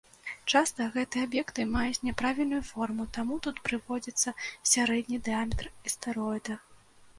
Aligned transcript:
Часта 0.51 0.85
гэтыя 0.95 1.25
аб'екты 1.27 1.65
маюць 1.73 2.05
няправільную 2.07 2.63
форму, 2.71 3.03
таму 3.19 3.39
тут 3.49 3.61
прыводзіцца 3.69 4.35
сярэдні 4.73 5.23
дыяметр 5.31 5.73
астэроіда. 5.87 6.61